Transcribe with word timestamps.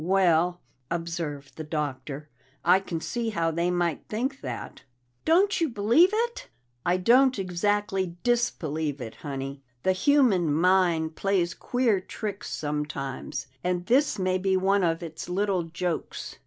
"Well," 0.03 0.61
observed 0.89 1.57
the 1.57 1.63
Doctor, 1.63 2.27
"I 2.65 2.79
can 2.79 2.99
see 3.01 3.29
how 3.29 3.51
they 3.51 3.69
might 3.69 4.03
think 4.09 4.41
that." 4.41 4.81
"Don't 5.25 5.61
you 5.61 5.69
believe 5.69 6.09
it?" 6.11 6.49
"I 6.83 6.97
don't 6.97 7.37
exactly 7.37 8.15
disbelieve 8.23 8.99
it, 8.99 9.17
Honey. 9.17 9.61
The 9.83 9.91
human 9.91 10.51
mind 10.51 11.15
plays 11.15 11.53
queer 11.53 11.99
tricks 12.01 12.49
sometimes, 12.49 13.45
and 13.63 13.85
this 13.85 14.17
may 14.17 14.39
be 14.39 14.57
one 14.57 14.83
of 14.83 15.03
its 15.03 15.29
little 15.29 15.65
jokes. 15.65 16.37